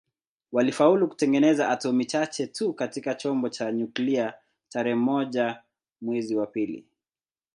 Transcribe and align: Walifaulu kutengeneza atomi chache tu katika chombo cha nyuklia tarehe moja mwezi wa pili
Walifaulu 0.51 1.07
kutengeneza 1.07 1.69
atomi 1.69 2.05
chache 2.05 2.47
tu 2.47 2.73
katika 2.73 3.15
chombo 3.15 3.49
cha 3.49 3.71
nyuklia 3.71 4.33
tarehe 4.69 4.95
moja 4.95 5.63
mwezi 6.01 6.35
wa 6.35 6.47
pili 6.47 6.85